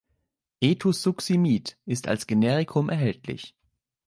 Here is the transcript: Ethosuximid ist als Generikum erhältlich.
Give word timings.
Ethosuximid 0.63 1.77
ist 1.85 2.07
als 2.07 2.25
Generikum 2.25 2.89
erhältlich. 2.89 3.55